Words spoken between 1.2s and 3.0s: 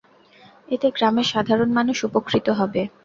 সাধারণ মানুষ উপকৃত হবে।